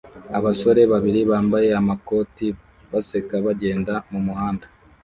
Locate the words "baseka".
2.91-3.35